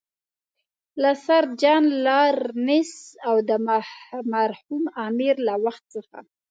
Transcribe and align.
له 1.01 1.11
سر 1.25 1.43
جان 1.61 1.83
لارنس 2.05 2.91
او 3.27 3.35
د 3.49 3.51
مرحوم 4.33 4.83
امیر 5.07 5.35
له 5.47 5.53
وخت 5.65 5.83
څخه. 5.95 6.17